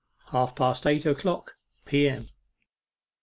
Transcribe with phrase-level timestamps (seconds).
[0.31, 1.55] HALF PAST EIGHT O'CLOCK
[1.85, 2.29] P.M.